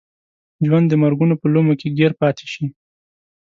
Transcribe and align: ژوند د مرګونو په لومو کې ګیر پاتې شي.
ژوند 0.65 0.85
د 0.89 0.93
مرګونو 1.03 1.35
په 1.41 1.47
لومو 1.53 1.73
کې 1.79 1.87
ګیر 1.97 2.11
پاتې 2.21 2.45
شي. 2.53 2.65